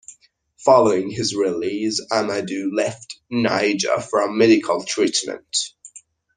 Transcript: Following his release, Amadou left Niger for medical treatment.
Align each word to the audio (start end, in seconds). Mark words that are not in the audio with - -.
Following 0.65 1.11
his 1.11 1.35
release, 1.35 2.01
Amadou 2.11 2.69
left 2.75 3.19
Niger 3.29 3.99
for 4.01 4.31
medical 4.31 4.83
treatment. 4.83 5.55